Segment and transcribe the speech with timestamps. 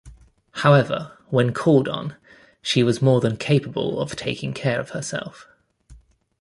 [0.65, 2.15] However, when called on,
[2.63, 5.47] she was more than capable of taking care of herself.